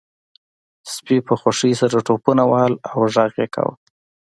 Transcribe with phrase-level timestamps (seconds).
[0.93, 3.73] سپي په خوښۍ سره ټوپونه وهل او غږ یې کاوه